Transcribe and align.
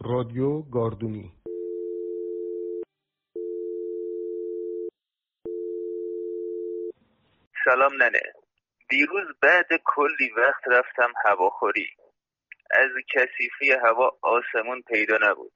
رادیو 0.00 0.62
گاردونی 0.62 1.32
سلام 7.64 8.02
ننه. 8.02 8.22
دیروز 8.88 9.26
بعد 9.42 9.66
کلی 9.84 10.30
وقت 10.36 10.68
رفتم 10.68 11.12
هواخوری. 11.24 11.86
از 12.70 12.90
کثیفی 13.14 13.72
هوا 13.72 14.18
آسمون 14.22 14.82
پیدا 14.82 15.18
نبود. 15.22 15.52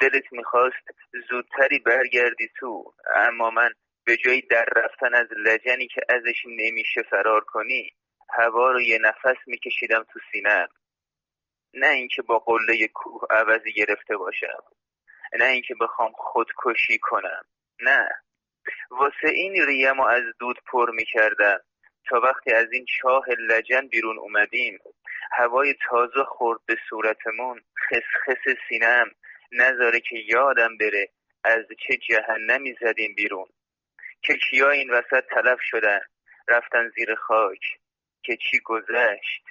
دلت 0.00 0.32
می‌خواست 0.32 0.86
زودتری 1.30 1.78
برگردی 1.78 2.48
تو 2.58 2.94
اما 3.14 3.50
من 3.50 3.70
به 4.04 4.16
جای 4.16 4.40
در 4.40 4.66
رفتن 4.76 5.14
از 5.14 5.26
لجنی 5.36 5.86
که 5.86 6.00
ازش 6.08 6.42
نمیشه 6.46 7.02
فرار 7.10 7.44
کنی 7.44 7.92
هوا 8.30 8.70
رو 8.70 8.80
یه 8.80 8.98
نفس 8.98 9.38
میکشیدم 9.46 10.04
تو 10.12 10.20
سینم 10.32 10.68
نه 11.74 11.88
اینکه 11.88 12.22
با 12.22 12.38
قله 12.38 12.88
کوه 12.88 13.22
عوضی 13.30 13.72
گرفته 13.72 14.16
باشم. 14.16 14.62
نه 15.38 15.44
اینکه 15.44 15.74
بخوام 15.80 16.12
خودکشی 16.14 16.98
کنم. 16.98 17.44
نه. 17.80 18.08
واسه 18.90 19.28
این 19.34 19.66
ریم 19.66 20.00
و 20.00 20.02
از 20.02 20.22
دود 20.38 20.56
پر 20.66 20.90
می‌کردم. 20.90 21.60
تا 22.08 22.20
وقتی 22.20 22.52
از 22.52 22.66
این 22.72 22.84
چاه 23.00 23.24
لجن 23.38 23.86
بیرون 23.86 24.18
اومدیم 24.18 24.78
هوای 25.32 25.74
تازه 25.88 26.24
خورد 26.24 26.60
به 26.66 26.76
صورتمون 26.88 27.60
خسخس 27.88 28.56
سینم 28.68 29.10
نذاره 29.52 30.00
که 30.00 30.16
یادم 30.16 30.76
بره 30.76 31.08
از 31.44 31.64
چه 31.86 31.96
جهنمی 31.96 32.76
زدیم 32.80 33.14
بیرون. 33.14 33.46
که 34.22 34.34
کیا 34.34 34.70
این 34.70 34.90
وسط 34.90 35.24
تلف 35.34 35.58
شدن؟ 35.62 36.00
رفتن 36.48 36.90
زیر 36.96 37.14
خاک. 37.14 37.60
که 38.22 38.36
چی 38.36 38.60
گذشت؟ 38.64 39.44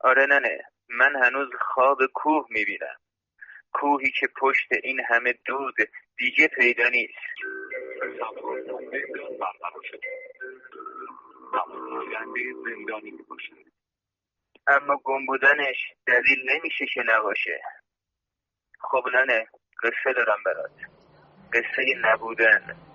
آره 0.00 0.26
ننه 0.26 0.64
من 0.88 1.16
هنوز 1.24 1.48
خواب 1.60 1.98
کوه 2.14 2.46
می‌بینم. 2.50 2.96
کوهی 3.72 4.10
که 4.20 4.28
پشت 4.40 4.68
این 4.82 5.00
همه 5.08 5.34
دود 5.44 5.74
دیگه 6.18 6.48
پیدا 6.48 6.88
نیست. 6.88 7.18
اما 14.66 14.96
گم 15.04 15.26
بودنش 15.26 15.76
دلیل 16.06 16.50
نمیشه 16.50 16.86
که 16.94 17.02
نباشه. 17.06 17.60
خب 18.80 19.04
ننه 19.14 19.46
قصه 19.82 20.12
دارم 20.12 20.42
برات. 20.46 20.70
قصه 21.52 21.84
نبودن. 22.02 22.87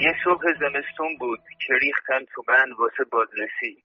یه 0.00 0.14
صبح 0.24 0.42
زمستون 0.60 1.16
بود 1.16 1.40
که 1.66 1.74
ریختن 1.74 2.24
تو 2.24 2.42
بند 2.42 2.72
واسه 2.78 3.04
بازرسی. 3.04 3.84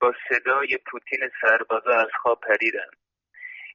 با 0.00 0.14
صدای 0.28 0.78
پوتین 0.86 1.30
سربازا 1.40 1.94
از 1.94 2.08
خواب 2.22 2.40
پریدن. 2.40 2.90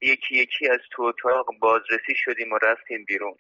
یکی 0.02 0.36
یکی 0.36 0.70
از 0.70 0.80
تو 0.92 1.04
اتاق 1.04 1.46
بازرسی 1.60 2.16
شدیم 2.16 2.52
و 2.52 2.58
رفتیم 2.58 3.06
بیرون. 3.06 3.36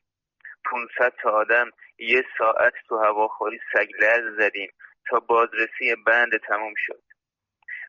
500 0.65 1.13
تا 1.21 1.29
آدم 1.29 1.71
یه 1.99 2.23
ساعت 2.37 2.73
تو 2.87 2.97
هواخوری 2.97 3.59
سگلز 3.73 4.37
زدیم 4.37 4.71
تا 5.09 5.19
بازرسی 5.19 5.95
بند 6.05 6.31
تموم 6.47 6.73
شد. 6.77 7.03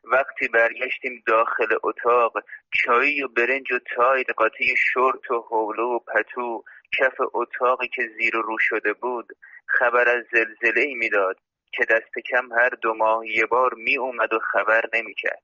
وقتی 0.03 0.47
برگشتیم 0.47 1.23
داخل 1.27 1.77
اتاق 1.83 2.33
چایی 2.71 3.23
و 3.23 3.27
برنج 3.27 3.71
و 3.71 3.79
تاید 3.95 4.29
قاطی 4.29 4.75
شورت 4.93 5.31
و 5.31 5.41
حولو 5.49 5.95
و 5.95 5.99
پتو 5.99 6.63
کف 6.97 7.13
اتاقی 7.33 7.87
که 7.87 8.09
زیر 8.17 8.37
و 8.37 8.41
رو 8.41 8.57
شده 8.59 8.93
بود 8.93 9.27
خبر 9.67 10.09
از 10.09 10.25
زلزله 10.31 10.81
ای 10.81 10.93
می‌داد 10.93 11.37
که 11.71 11.85
دست 11.85 12.19
کم 12.31 12.53
هر 12.53 12.69
دو 12.69 12.93
ماه 12.93 13.27
یه 13.27 13.45
بار 13.45 13.73
می 13.73 13.97
اومد 13.97 14.33
و 14.33 14.39
خبر 14.39 14.83
نمی 14.93 15.13
کرد. 15.13 15.43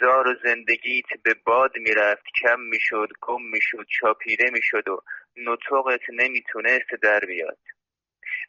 زار 0.00 0.28
و 0.28 0.34
زندگیت 0.44 1.06
به 1.22 1.34
باد 1.44 1.76
می‌رفت 1.76 2.24
کم 2.42 2.60
می‌شد 2.60 3.08
گم 3.20 3.42
می‌شد 3.42 3.86
چاپیده 4.00 4.50
می‌شد 4.50 4.88
و 4.88 5.02
نطقت 5.36 6.10
نمی‌تونست 6.10 6.90
در 7.02 7.20
بیاد. 7.20 7.58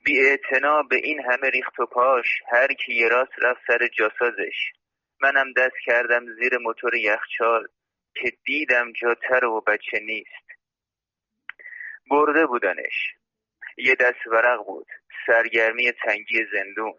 بی 0.06 0.38
به 0.90 0.96
این 0.96 1.22
همه 1.22 1.50
ریخت 1.50 1.80
و 1.80 1.86
پاش 1.86 2.28
هر 2.52 2.68
کی 2.68 2.94
یه 2.94 3.08
راست 3.08 3.32
رفت 3.42 3.62
سر 3.68 3.88
جاسازش. 3.88 4.72
منم 5.22 5.54
دست 5.58 5.76
کردم 5.86 6.26
زیر 6.36 6.58
موتور 6.58 6.96
یخچال 6.96 7.68
که 8.16 8.32
دیدم 8.46 8.92
جاتر 8.92 9.46
و 9.46 9.62
بچه 9.62 10.00
نیست. 10.00 10.41
برده 12.12 12.46
بودنش. 12.46 13.16
یه 13.78 13.96
دست 13.96 14.28
ورق 14.28 14.66
بود. 14.66 14.88
سرگرمی 15.28 15.92
تنگی 15.92 16.46
زندون. 16.54 16.94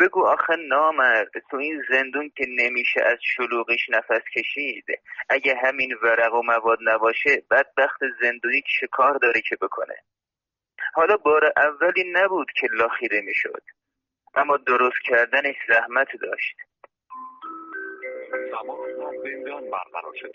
بگو 0.00 0.26
آخه 0.26 0.56
نامرد 0.56 1.30
تو 1.50 1.56
این 1.56 1.82
زندون 1.88 2.30
که 2.36 2.46
نمیشه 2.48 3.00
از 3.02 3.18
شلوغش 3.22 3.88
نفس 3.90 4.22
کشید. 4.36 4.84
اگه 5.28 5.54
همین 5.64 5.94
ورق 6.02 6.34
و 6.34 6.42
مواد 6.42 6.78
نباشه 6.82 7.42
بدبخت 7.50 8.00
زندونی 8.22 8.62
که 8.80 8.86
کار 8.86 9.18
داره 9.18 9.40
که 9.48 9.56
بکنه. 9.56 9.96
حالا 10.94 11.16
بار 11.16 11.52
اولی 11.56 12.12
نبود 12.12 12.48
که 12.60 12.68
لاخیره 12.72 13.20
می‌شد. 13.20 13.62
اما 14.34 14.56
درست 14.56 15.02
کردنش 15.04 15.56
زحمت 15.68 16.08
داشت. 16.22 16.56
زمان 18.50 18.78
زندان 19.22 19.70
برقرار 19.70 20.14
شد. 20.20 20.32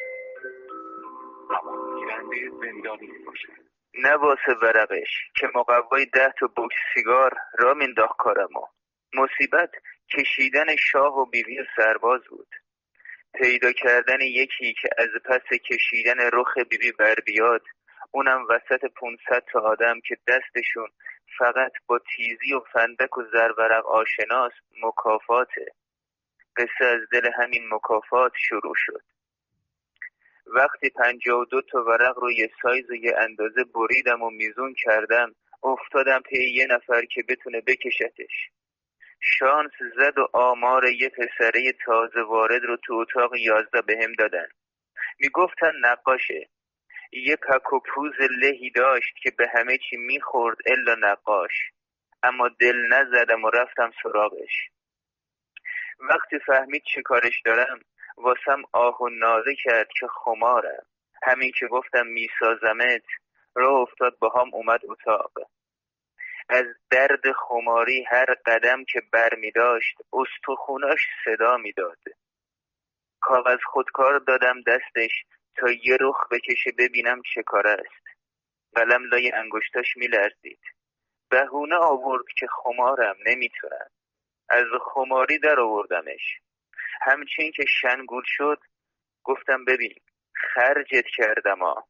گیرنده 1.95 2.49
زندانی 2.49 3.07
باشه. 3.25 3.47
نه 3.93 4.15
ورقش 4.61 5.09
که 5.35 5.47
مقوای 5.55 6.05
ده 6.05 6.33
تا 6.39 6.47
بوکس 6.55 6.75
سیگار 6.93 7.33
را 7.59 7.73
مینداخت 7.73 8.17
کارمو. 8.17 8.67
مصیبت 9.13 9.71
کشیدن 10.17 10.75
شاه 10.75 11.17
و 11.17 11.25
بیوی 11.25 11.59
و 11.59 11.65
سرباز 11.75 12.21
بود. 12.29 12.47
پیدا 13.33 13.71
کردن 13.71 14.21
یکی 14.21 14.73
که 14.81 14.89
از 14.97 15.09
پس 15.25 15.57
کشیدن 15.69 16.29
رخ 16.33 16.57
بیبی 16.69 16.91
بر 16.91 17.15
بیاد 17.25 17.61
اونم 18.11 18.47
وسط 18.49 18.85
500 18.85 19.43
تا 19.51 19.59
آدم 19.59 19.99
که 20.07 20.17
دستشون 20.27 20.87
فقط 21.37 21.71
با 21.87 21.99
تیزی 21.99 22.53
و 22.53 22.59
فندک 22.59 23.17
و 23.17 23.23
زرورق 23.31 23.85
آشناست 23.85 24.55
مکافاته. 24.83 25.65
قصه 26.57 26.85
از 26.85 27.01
دل 27.11 27.31
همین 27.37 27.63
مکافات 27.73 28.31
شروع 28.35 28.73
شد. 28.75 29.01
وقتی 30.45 30.89
پنجاه 30.89 31.39
و 31.39 31.45
دو 31.45 31.61
تا 31.61 31.83
ورق 31.83 32.19
رو 32.19 32.31
یه 32.31 32.51
سایز 32.61 32.89
و 32.89 32.95
یه 32.95 33.15
اندازه 33.17 33.63
بریدم 33.63 34.21
و 34.21 34.29
میزون 34.29 34.75
کردم 34.83 35.35
افتادم 35.63 36.21
پی 36.21 36.53
یه 36.53 36.67
نفر 36.67 37.05
که 37.05 37.23
بتونه 37.29 37.61
بکشتش. 37.61 38.49
شانس 39.19 39.71
زد 39.95 40.17
و 40.17 40.29
آمار 40.33 40.85
یه 40.85 41.09
پسره 41.09 41.73
تازه 41.85 42.21
وارد 42.21 42.63
رو 42.63 42.77
تو 42.77 42.93
اتاق 42.93 43.35
یازده 43.35 43.81
بهم 43.81 44.13
دادن. 44.13 44.47
می‌گفتن 45.19 45.71
نقاشه. 45.81 46.49
یه 47.11 47.35
پک 47.35 47.73
و 47.73 47.79
پوز 47.79 48.13
لهی 48.41 48.69
داشت 48.69 49.15
که 49.23 49.31
به 49.31 49.47
همه 49.55 49.77
چی 49.77 49.97
می‌خورد 49.97 50.57
الا 50.65 50.95
نقاش. 50.95 51.51
اما 52.23 52.49
دل 52.59 52.75
نزدم 52.75 53.43
و 53.43 53.49
رفتم 53.49 53.91
سراغش. 54.03 54.69
وقتی 55.99 56.39
فهمید 56.39 56.83
چه 56.95 57.01
کارش 57.01 57.41
دارم 57.45 57.79
واسم 58.17 58.61
آه 58.71 59.01
و 59.01 59.09
نازه 59.09 59.55
کرد 59.63 59.87
که 59.99 60.07
خمارم 60.07 60.85
همین 61.23 61.51
که 61.59 61.67
گفتم 61.67 62.07
میسازمت 62.07 63.03
را 63.55 63.77
افتاد 63.81 64.17
با 64.19 64.29
هم 64.29 64.49
اومد 64.53 64.81
اتاق. 64.89 65.31
از 66.49 66.65
درد 66.91 67.31
خماری 67.31 68.03
هر 68.03 68.25
قدم 68.45 68.83
که 68.85 69.01
بر 69.11 69.35
می 69.35 69.51
داشت 69.51 69.97
استخوناش 70.13 70.99
صدا 71.25 71.57
می‌داد 71.57 71.99
کاغذ 73.21 73.59
خودکار 73.65 74.19
دادم 74.19 74.61
دستش 74.61 75.25
تا 75.55 75.71
یه 75.71 75.97
رخ 76.01 76.27
بکشه 76.31 76.71
ببینم 76.77 77.21
چه 77.33 77.43
کار 77.43 77.67
است. 77.67 78.03
قلم 78.75 79.03
لای 79.05 79.31
انگشتاش 79.31 79.97
میلرزید 79.97 80.59
بهونه 81.29 81.75
آورد 81.75 82.25
که 82.37 82.47
خمارم 82.47 83.15
نمی‌تونم. 83.25 83.89
از 84.49 84.65
خماری 84.81 85.39
در 85.39 85.59
آوردمش. 85.59 86.39
همچین 87.05 87.51
که 87.51 87.65
شنگول 87.81 88.23
شد 88.25 88.59
گفتم 89.23 89.65
ببین 89.65 89.95
خرجت 90.53 91.05
کردم 91.17 91.59
ها. 91.59 91.87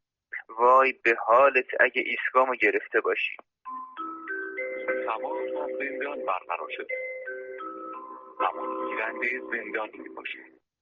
وای 0.49 0.93
به 0.93 1.15
حالت 1.27 1.65
اگه 1.79 2.03
ایسگامو 2.05 2.55
گرفته 2.55 3.01
باشی. 3.01 3.37
سوار 5.05 5.63
از 5.63 5.69
زندان 5.79 6.25
برقرار 6.25 6.69
شد 6.77 6.87
گیرنده 8.89 9.39
زندان 9.51 9.89
می 9.93 10.09
باشه. 10.09 10.39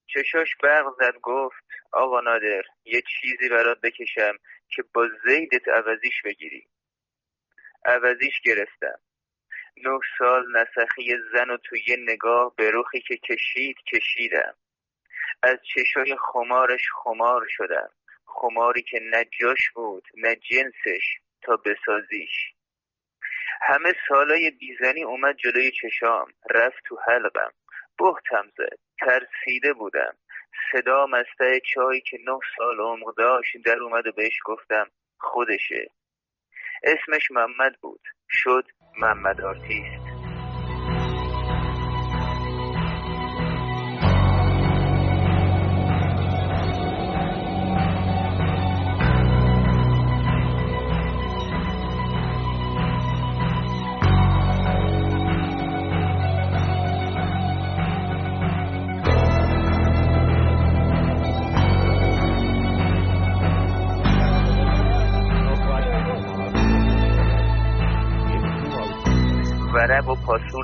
چشاش 0.07 0.55
برق 0.63 0.85
زد 0.99 1.19
گفت 1.21 1.63
آقا 1.93 2.19
نادر 2.21 2.63
یه 2.85 3.01
چیزی 3.01 3.49
برات 3.49 3.81
بکشم 3.81 4.33
که 4.69 4.83
با 4.93 5.07
زیدت 5.25 5.67
عوضیش 5.67 6.21
بگیری. 6.25 6.67
عوضیش 7.85 8.41
گرفتم. 8.45 8.99
نه 9.77 9.99
سال 10.17 10.45
نسخی 10.57 11.17
زن 11.33 11.49
و 11.49 11.57
توی 11.57 11.83
یه 11.87 11.97
نگاه 11.99 12.53
به 12.55 12.71
روخی 12.71 13.01
که 13.01 13.17
کشید 13.17 13.77
کشیدم. 13.93 14.53
از 15.43 15.57
چشای 15.75 16.15
خمارش 16.15 16.81
خمار 17.03 17.45
شدم. 17.49 17.89
خماری 18.25 18.81
که 18.81 18.99
نه 19.03 19.25
جاش 19.39 19.69
بود 19.69 20.07
نه 20.17 20.35
جنسش 20.35 21.19
تا 21.41 21.57
بسازیش. 21.57 22.53
همه 23.61 23.93
سالای 24.09 24.51
بیزنی 24.51 25.03
اومد 25.03 25.35
جلوی 25.37 25.71
چشام. 25.71 26.33
رفت 26.49 26.83
تو 26.85 26.97
حلقم. 27.07 27.51
بهتم 27.99 28.51
زد. 28.57 28.77
ترسیده 28.99 29.73
بودم. 29.73 30.15
صدا 30.71 31.05
مسته 31.05 31.61
چایی 31.73 32.01
که 32.01 32.17
نه 32.25 32.39
سال 32.57 32.79
عمق 32.79 33.15
داشت 33.17 33.57
در 33.65 33.79
اومد 33.79 34.07
و 34.07 34.11
بهش 34.11 34.39
گفتم 34.45 34.87
خودشه. 35.19 35.91
اسمش 36.83 37.31
محمد 37.31 37.75
بود. 37.81 38.01
شد 38.29 38.65
محمد 38.97 39.41
آرتیست 39.41 40.00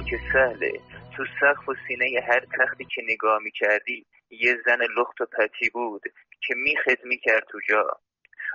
که 0.09 0.19
سهله. 0.33 0.71
تو 1.11 1.25
سقف 1.39 1.69
و 1.69 1.75
سینه 1.87 2.21
هر 2.27 2.39
تختی 2.39 2.85
که 2.85 3.01
نگاه 3.09 3.39
می‌کردی 3.43 4.05
یه 4.29 4.57
زن 4.65 4.81
لخت 4.97 5.21
و 5.21 5.25
پتی 5.25 5.69
بود 5.69 6.01
که 6.41 6.55
میخت 6.55 7.05
می‌کرد 7.05 7.43
تو 7.49 7.59
جا. 7.69 7.87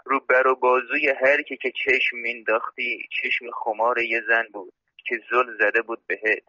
رو 0.04 0.20
بر 0.20 0.46
و 0.46 0.56
بازوی 0.56 1.08
هر 1.08 1.42
کی 1.42 1.56
که 1.56 1.72
چشم 1.84 2.16
مینداختی 2.16 3.08
چشم 3.22 3.50
خمار 3.50 3.98
یه 3.98 4.20
زن 4.28 4.46
بود 4.52 4.72
که 5.06 5.20
زل 5.30 5.58
زده 5.58 5.82
بود 5.82 6.06
بهت. 6.06 6.48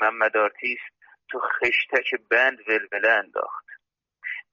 محمد 0.00 0.36
آرتیست 0.36 0.92
تو 1.30 1.38
خشتک 1.40 2.14
بند 2.30 2.68
ولوله 2.68 3.08
انداخت. 3.08 3.66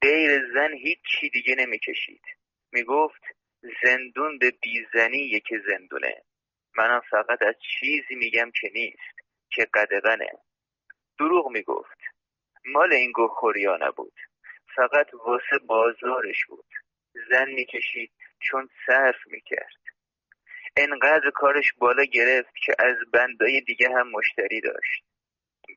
غیر 0.02 0.42
زن 0.54 0.74
هیچی 0.74 1.30
دیگه 1.34 1.56
نمی‌کشید 1.56 2.22
می‌گفت 2.72 3.22
زندون 3.84 4.38
به 4.40 4.52
بی‌زنیه 4.52 5.18
که 5.18 5.56
زندونه. 5.68 6.16
منم 6.78 7.02
فقط 7.12 7.42
از 7.42 7.56
چیزی 7.80 8.16
میگم 8.16 8.52
که 8.62 8.70
نیست. 8.74 9.17
که 9.50 9.68
قدغنه. 9.74 10.32
دروغ 11.20 11.52
می‌گفت. 11.52 11.98
مال 12.66 12.94
این 12.94 13.12
گوخوریا 13.12 13.78
نبود. 13.82 14.14
فقط 14.76 15.08
واسه 15.14 15.58
بازارش 15.68 16.46
بود. 16.46 16.66
زن 17.30 17.50
می‌کشید 17.50 18.12
چون 18.40 18.70
صرف 18.86 19.16
می‌کرد. 19.26 19.78
انقدر 20.78 21.30
کارش 21.30 21.74
بالا 21.74 22.04
گرفت 22.04 22.56
که 22.66 22.76
از 22.80 22.96
بندای 23.14 23.62
دیگه 23.62 23.90
هم 23.90 24.10
مشتری 24.10 24.62
داشت. 24.62 25.04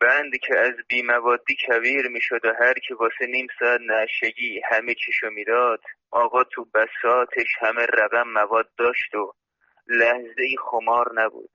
بند 0.00 0.37
که 0.37 0.58
از 0.58 0.75
بیموادی 0.88 1.56
کویر 1.67 2.08
می‌شد 2.08 2.44
و 2.44 2.55
هر 2.61 2.75
که 2.75 2.94
واسه 2.94 3.26
نیم 3.26 3.46
ساعت 3.58 3.81
نشگی 3.81 4.61
همه 4.70 4.94
چیشو 4.94 5.31
می‌داد 5.31 5.82
آقا 6.11 6.44
تو 6.44 6.64
بساتش 6.64 7.49
همه 7.61 7.87
رقم 7.87 8.28
مواد 8.28 8.70
داشت 8.78 9.14
و 9.14 9.34
لحظه 9.87 10.56
خمار 10.70 11.12
نبود. 11.14 11.50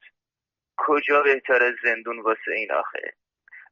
کجا 0.77 1.21
بهتر 1.21 1.63
از 1.63 1.73
زندون 1.83 2.19
واسه 2.19 2.51
این 2.55 2.71
آخه؟ 2.71 3.13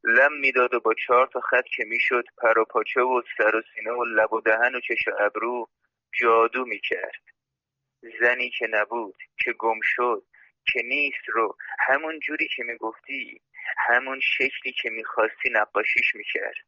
لم 0.04 0.34
می‌داد 0.34 0.74
و 0.74 0.80
با 0.80 0.94
چهار 0.94 1.28
تا 1.28 1.40
خط 1.40 1.66
که 1.66 1.86
می‌شد 1.86 2.24
پر 2.38 2.60
و 2.60 2.66
پاچه 2.66 3.02
و 3.02 3.22
سر 3.38 3.56
و 3.56 3.62
سینه 3.76 3.92
و 3.92 4.04
لب 4.06 4.34
و 4.34 4.42
دهن 4.42 4.76
و 4.76 4.80
چش 4.80 5.08
و 5.08 5.12
ابرو 5.20 5.70
جادو 6.22 6.66
می‌کرد. 6.66 7.22
زنی 8.20 8.50
که 8.50 8.68
نبود 8.70 9.16
که 9.44 9.54
گم 9.54 9.80
شد 9.84 10.24
که 10.74 10.82
نیست 10.84 11.30
رو 11.30 11.58
همون 11.80 12.20
جوری 12.20 12.48
که 12.56 12.64
می‌گفتی 12.64 13.42
همون 13.78 14.20
شکلی 14.20 14.74
که 14.82 14.90
می‌خواستی 14.90 15.50
نقاشیش 15.52 16.16
می‌کرد. 16.16 16.66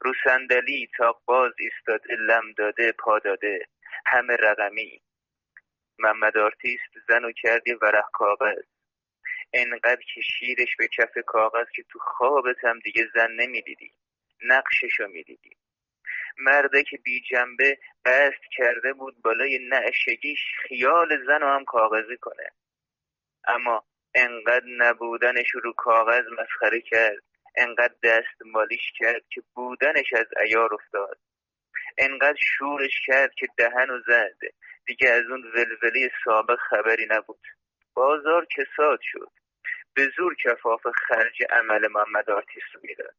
رو 0.00 0.12
صندلی 0.24 0.88
طاق‌باز 0.96 1.52
ایستاده 1.58 2.14
لم 2.14 2.52
داده 2.52 2.92
پا 2.92 3.18
داده 3.18 3.68
همه 4.06 4.36
رقمی. 4.36 5.00
محمد 5.98 6.38
آرتیست 6.38 6.98
زن 7.08 7.24
و 7.24 7.32
کردی 7.32 7.72
ورق 7.72 8.10
کاغذ. 8.12 8.73
انقدر 9.54 10.02
کشیدش 10.14 10.76
به 10.78 10.88
کف 10.88 11.18
کاغذ 11.26 11.66
که 11.76 11.82
تو 11.88 11.98
خوابت 11.98 12.64
هم 12.64 12.78
دیگه 12.78 13.08
زن 13.14 13.30
نمی‌دیدی. 13.30 13.90
نقششو 14.42 15.06
می‌دیدی. 15.06 15.56
مرتیکه 16.38 16.96
بی 16.96 17.20
جنبه 17.20 17.78
قصد 18.04 18.42
کرده 18.56 18.92
بود 18.92 19.22
بالای 19.22 19.68
نشئگیش 19.68 20.40
خیال 20.62 21.24
زن 21.26 21.42
و 21.42 21.46
هم 21.46 21.64
کاغذی 21.64 22.16
کنه. 22.16 22.50
اما 23.48 23.84
انقدر 24.14 24.66
نبودنش 24.66 25.50
رو 25.62 25.72
کاغذ 25.72 26.24
مسخره 26.38 26.80
کرد. 26.80 27.22
انقدر 27.56 27.94
دست 28.02 28.42
مالیش 28.46 28.92
کرد 28.98 29.22
که 29.30 29.42
بودنش 29.54 30.12
از 30.12 30.26
عیار 30.46 30.74
افتاد. 30.74 31.18
انقدر 31.98 32.38
شورش 32.58 33.00
کرد 33.06 33.34
که 33.34 33.46
دل 33.56 33.90
و 33.90 34.00
زد. 34.06 34.38
دیگه 34.86 35.10
از 35.10 35.24
اون 35.30 35.42
ولوله 35.54 36.10
سابق 36.24 36.58
خبری 36.70 37.06
نبود. 37.10 37.40
بازار 37.94 38.46
کساد 38.56 38.98
شد. 39.02 39.30
به 39.94 40.10
زور 40.16 40.34
کفاف 40.44 40.86
خرج 40.86 41.42
عمل 41.50 41.88
محمد 41.88 42.30
آرتیس 42.30 42.62
رو 42.74 42.80
می‌داد. 42.84 43.16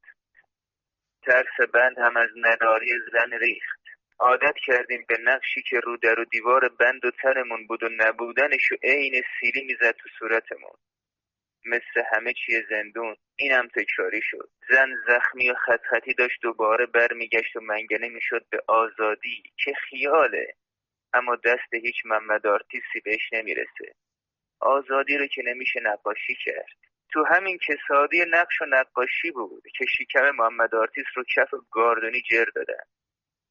ترس 1.25 1.69
بند 1.73 1.97
هم 1.97 2.17
از 2.17 2.29
نداری 2.35 2.99
زن 3.11 3.33
ریخت. 3.33 3.79
عادت 4.19 4.55
کردیم 4.65 5.05
به 5.07 5.17
نقشی 5.23 5.61
که 5.61 5.79
رو 5.79 5.97
در 5.97 6.19
و 6.19 6.25
دیوار 6.25 6.69
بند 6.69 7.05
و 7.05 7.11
ترمون 7.11 7.67
بود 7.67 7.83
و 7.83 7.89
نبودنش 7.97 8.71
و 8.71 8.75
عین 8.83 9.23
سیلی 9.39 9.65
می‌زد 9.65 9.91
تو 9.91 10.09
صورتمون. 10.19 10.77
مثل 11.65 12.03
همه 12.13 12.33
چیه 12.33 12.65
زندون 12.69 13.15
اینم 13.35 13.67
تکراری 13.67 14.21
شد. 14.21 14.49
زن 14.69 14.95
زخمی 15.07 15.49
و 15.49 15.55
خط 15.55 15.81
خطی 15.89 16.13
داشت 16.13 16.41
دوباره 16.41 16.85
برمیگشت 16.85 17.55
و 17.55 17.59
منگنه 17.61 18.09
می‌شد 18.09 18.45
به 18.49 18.63
آزادی 18.67 19.43
که 19.57 19.73
خیاله. 19.73 20.53
اما 21.13 21.35
دست 21.35 21.73
هیچ 21.73 21.95
محمد 22.05 22.47
آرتیسی 22.47 22.99
بهش 23.05 23.33
نمی‌رسه. 23.33 23.95
آزادی 24.59 25.17
رو 25.17 25.27
که 25.27 25.41
نمیشه 25.45 25.79
نقاشی 25.83 26.37
کرد. 26.45 26.67
تو 27.15 27.23
همین 27.23 27.59
کسادی 27.67 28.25
نقش 28.31 28.61
و 28.61 28.65
نقاشی 28.65 29.31
بود 29.31 29.63
که 29.77 29.85
شکم 29.85 30.29
محمد 30.29 30.75
آرتیس 30.75 31.05
رو 31.15 31.23
کف 31.35 31.49
گاردونی 31.71 32.21
جر 32.21 32.45
دادن 32.55 32.83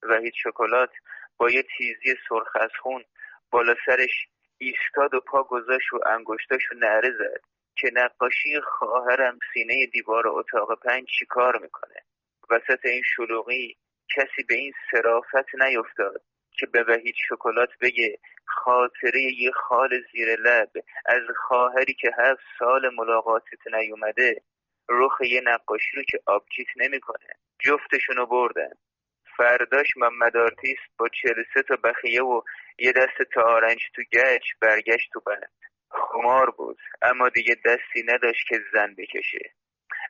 وحید 0.03 0.33
شکلات 0.43 0.91
با 1.37 1.51
یه 1.51 1.63
تیزی 1.63 2.19
سرخ 2.29 2.57
از 2.61 2.71
خون 2.83 3.05
بالا 3.51 3.75
سرش 3.87 4.29
ایستاد 4.59 5.15
و 5.15 5.21
پا 5.21 5.43
گذاشت 5.43 5.93
و 5.93 6.01
انگشتاش 6.07 6.63
رو 6.71 6.79
نعره 6.79 7.11
زد 7.11 7.41
که 7.77 7.91
نقاشی 7.93 8.61
خواهرم 8.61 9.39
سینه 9.55 9.87
دیوار 9.87 10.29
اتاق 10.29 10.81
پنج 10.83 11.05
چیکار 11.19 11.59
می‌کنه؟ 11.63 12.01
وسط 12.51 12.87
این 12.87 13.03
شلوغی 13.17 13.77
کسی 14.17 14.43
به 14.49 14.55
این 14.55 14.73
سرافت 14.91 15.55
نیفتاد 15.55 16.23
که 16.53 16.67
به 16.67 16.83
وحید 16.83 17.15
شکلات 17.29 17.71
بگه 17.81 18.19
خاطره 18.47 19.23
یه 19.23 19.51
خال 19.51 20.03
زیر 20.13 20.37
لب 20.41 20.71
از 21.07 21.23
خواهری 21.37 21.95
که 21.95 22.11
هفت 22.19 22.43
سال 22.59 22.95
ملاقاتت 22.95 23.67
نیومده 23.75 24.43
رخ 24.89 25.21
یه 25.21 25.41
نقاشی 25.45 25.97
رو 25.97 26.03
که 26.03 26.19
آبجیت 26.27 26.69
نمی‌کنه. 26.77 27.29
جفتشونو 27.59 28.27
بردن. 28.27 28.71
فرداش 29.37 29.97
محمد 29.97 30.37
آرتیست 30.37 30.83
با 30.99 31.09
چلسه 31.09 31.63
تا 31.69 31.77
بخیه 31.77 32.23
و 32.23 32.43
یه 32.79 32.93
دست 32.93 33.31
تا 33.35 33.43
آرنج 33.43 33.81
تو 33.95 34.03
گچ 34.13 34.43
برگشت 34.61 35.11
تو 35.13 35.21
بند. 35.21 35.53
خمار 35.91 36.51
بود 36.51 36.79
اما 37.03 37.29
دیگه 37.29 37.57
دستی 37.65 38.03
نداشت 38.07 38.49
که 38.49 38.61
زن 38.73 38.95
بکشه. 38.99 39.53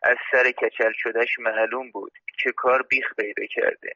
از 0.03 0.17
سر 0.33 0.51
کچل 0.51 0.93
شدهش 0.97 1.39
معلوم 1.39 1.91
بود 1.91 2.13
که 2.39 2.53
کار 2.53 2.83
بیخ 2.83 3.15
پیدا 3.17 3.47
کرده. 3.47 3.93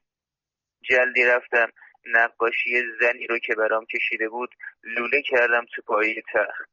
جلدی 0.83 1.25
رفتم 1.25 1.73
نقاشی 2.13 2.83
زنی 3.01 3.27
رو 3.27 3.39
که 3.39 3.55
برام 3.55 3.87
کشیده 3.87 4.29
بود 4.29 4.55
لوله 4.83 5.23
کردم 5.23 5.67
تو 5.75 5.83
پایی 5.83 6.23
تخت. 6.35 6.71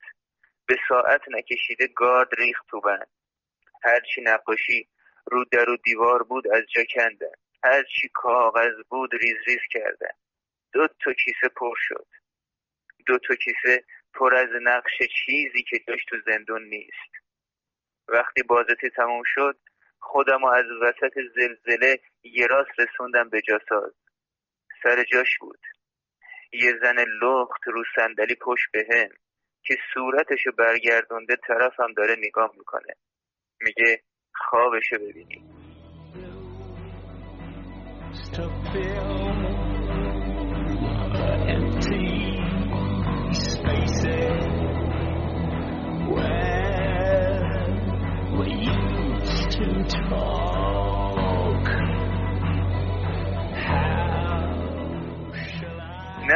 به 0.68 0.78
ساعت 0.90 1.22
نکشیده 1.28 1.88
گارد 1.88 2.30
ریخت 2.38 2.66
تو 2.68 2.82
بند. 2.82 3.08
هرچی 3.84 4.22
نقاشی 4.22 4.88
رو 5.26 5.46
در 5.52 5.70
و 5.70 5.78
دیوار 5.78 6.24
بود 6.24 6.48
از 6.48 6.64
جا 6.76 6.84
کندن. 6.96 7.36
هرچی 7.64 8.10
کاغذ 8.14 8.74
بود 8.90 9.16
ریز 9.16 9.38
ریز 9.48 9.60
کردن. 9.72 10.16
دو 10.74 10.88
تا 10.88 11.14
کیسه 11.14 11.48
پر 11.56 11.76
شد. 11.78 12.08
دو 13.06 13.18
تا 13.18 13.36
کیسه 13.36 13.84
پر 14.14 14.36
از 14.36 14.50
نقش 14.62 14.98
چیزی 15.26 15.64
که 15.70 15.80
داشت 15.88 16.10
تو 16.10 16.18
زندون 16.26 16.64
نیست. 16.64 17.12
وقتی 18.08 18.44
بازتی 18.44 18.90
تموم 18.90 19.24
شد 19.26 19.58
خودم 20.00 20.44
از 20.44 20.66
وسط 20.82 21.14
زلزله 21.36 22.00
یه 22.24 22.48
راست 22.48 22.80
رسوندم 22.80 23.30
به 23.30 23.42
جاساز 23.42 23.94
سر 24.86 25.04
جاش 25.04 25.38
بود. 25.42 25.60
یه 26.54 26.74
زن 26.82 26.96
لخت 27.22 27.68
رو 27.68 27.84
صندلی 27.96 28.36
پشت 28.36 28.72
بهم 28.74 29.10
که 29.64 29.78
صورتشو 29.94 30.52
برگردونده 30.58 31.36
طرفم 31.48 31.94
داره 31.98 32.16
نگاه 32.18 32.52
می‌کنه. 32.58 32.94
میگه 33.62 34.04
خوابشو 34.36 34.96
ببینی. 34.96 35.45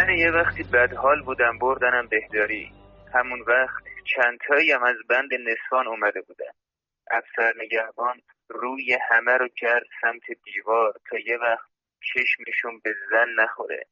نه 0.09 0.17
یه 0.17 0.31
وقتی 0.31 0.63
بدحال 0.63 1.21
بودم 1.21 1.57
بردنم 1.57 2.07
بهداری. 2.07 2.71
همون 3.13 3.41
وقت 3.41 3.83
چندتایی 4.15 4.71
هم 4.71 4.83
از 4.83 4.95
بند 5.09 5.29
نسوان 5.33 5.87
اومده 5.87 6.21
بودن 6.21 6.51
افسر 7.11 7.53
نگهبان 7.57 8.21
روی 8.49 8.97
همه 9.09 9.31
رو 9.31 9.47
کرد 9.47 9.85
سمت 10.01 10.21
دیوار 10.45 10.93
تا 11.09 11.17
یه 11.19 11.37
وقت 11.37 11.69
چشمشون 12.01 12.79
به 12.83 12.93
زن 13.11 13.29
نخوره. 13.29 13.85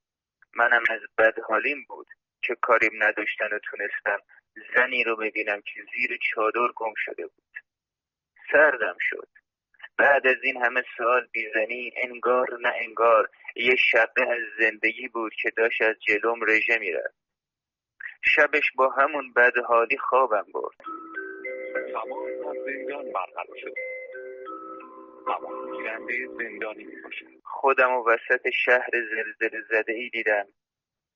منم 0.56 0.84
از 0.90 1.02
بدحالیم 1.18 1.86
بود 1.88 2.08
که 2.42 2.56
کاریم 2.62 3.04
نداشتن 3.04 3.50
و 3.52 3.60
تونستم 3.60 4.20
زنی 4.76 5.04
رو 5.04 5.16
ببینم 5.16 5.62
که 5.62 5.82
زیر 5.94 6.18
چادر 6.34 6.72
گم 6.76 6.94
شده 6.98 7.24
بود. 7.28 7.54
سردم 8.52 8.98
شد. 9.00 9.28
بعد 9.98 10.28
از 10.28 10.44
این 10.44 10.64
همه 10.64 10.84
سال 10.98 11.28
بیزنی 11.32 11.92
انگار 11.98 12.48
نه 12.62 12.74
انگار 12.80 13.30
یه 13.60 13.76
شبه 13.92 14.22
از 14.22 14.42
زندگی 14.60 15.08
بود 15.08 15.34
که 15.42 15.50
داشت 15.58 15.82
از 15.82 15.96
جلوم 16.08 16.40
رژه 16.48 16.78
می‌رفت. 16.80 17.18
شبش 18.22 18.72
با 18.76 18.90
همون 18.90 19.34
بدحالی 19.34 19.98
خوابم 19.98 20.46
برد. 20.54 20.78
تمام 21.94 22.24
از 22.50 22.58
زندان 22.66 23.06
برقرار 23.14 23.58
شد. 23.62 23.74
زندانی 26.38 26.84
می 26.84 27.42
خودم 27.44 27.92
و 27.92 28.10
وسط 28.10 28.50
شهر 28.66 28.90
زلزله 28.92 29.62
زده 29.70 29.94
ای 29.94 30.10
دیدم 30.10 30.46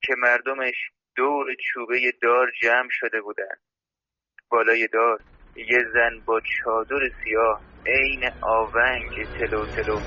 که 0.03 0.15
مردمش 0.17 0.91
دور 1.15 1.55
چوبه 1.73 2.11
دار 2.21 2.51
جمع 2.61 2.89
شده 2.91 3.21
بودن. 3.21 3.55
بالای 4.49 4.87
دار 4.87 5.23
یه 5.55 5.79
زن 5.93 6.21
با 6.25 6.41
چادر 6.41 7.09
سیاه 7.23 7.63
عین 7.85 8.23
آونگ 8.41 9.13
تلو 9.39 9.67
تلو 9.67 10.01